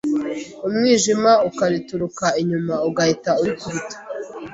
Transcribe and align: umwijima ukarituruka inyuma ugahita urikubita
umwijima 0.67 1.31
ukarituruka 1.49 2.25
inyuma 2.41 2.75
ugahita 2.87 3.31
urikubita 3.41 3.97